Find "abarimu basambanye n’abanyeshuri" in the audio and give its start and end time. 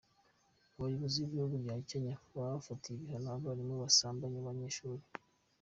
3.31-5.03